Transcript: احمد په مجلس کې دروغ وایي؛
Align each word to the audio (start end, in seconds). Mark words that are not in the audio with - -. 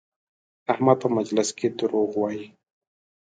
احمد 0.71 0.97
په 1.03 1.07
مجلس 1.17 1.49
کې 1.57 1.67
دروغ 1.79 2.09
وایي؛ 2.21 2.45